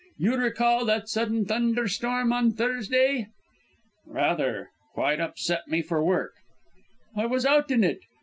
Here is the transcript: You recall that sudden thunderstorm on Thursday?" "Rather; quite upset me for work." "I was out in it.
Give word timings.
You 0.17 0.35
recall 0.35 0.83
that 0.85 1.09
sudden 1.09 1.45
thunderstorm 1.45 2.33
on 2.33 2.53
Thursday?" 2.53 3.27
"Rather; 4.07 4.71
quite 4.95 5.19
upset 5.19 5.67
me 5.67 5.83
for 5.83 6.03
work." 6.03 6.33
"I 7.15 7.27
was 7.27 7.45
out 7.45 7.69
in 7.69 7.83
it. 7.83 7.99